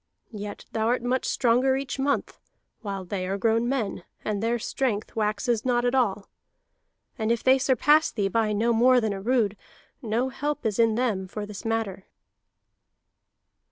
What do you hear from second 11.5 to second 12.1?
matter."